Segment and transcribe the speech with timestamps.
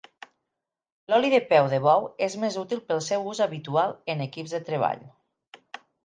[1.11, 4.61] L'oli de peu de bou és més útil pel seu ús habitual en equips de
[4.71, 5.05] treball.